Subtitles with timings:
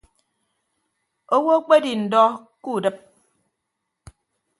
[1.35, 2.23] Owo akpedi ndọ
[2.63, 2.97] kudịp.